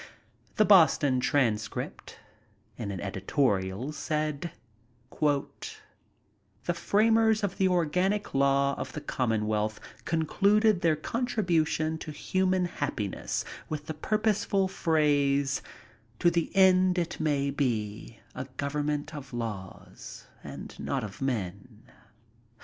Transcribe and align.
The 0.55 0.65
Boston 0.65 1.19
Transcript, 1.19 2.17
in 2.75 2.89
an 2.89 2.99
editorial, 3.01 3.91
said: 3.91 4.51
"The 5.19 6.73
framers 6.73 7.43
of 7.43 7.57
the 7.59 7.67
organic 7.67 8.33
law 8.33 8.73
of 8.79 8.93
the 8.93 9.01
Common 9.01 9.45
wealth 9.45 9.79
concluded 10.05 10.81
their 10.81 10.95
contribution 10.95 11.99
to 11.99 12.09
human 12.11 12.67
happi 12.67 13.11
ness 13.11 13.45
with 13.69 13.85
the 13.85 13.93
purposeful 13.93 14.67
phrase: 14.67 15.61
'To 16.17 16.31
the 16.31 16.49
end 16.55 16.97
it 16.97 17.19
may 17.19 17.51
be 17.51 18.17
a 18.33 18.45
government 18.57 19.13
of 19.13 19.33
laws 19.33 20.25
and 20.43 20.73
not 20.79 21.03
of 21.03 21.21
men. 21.21 21.83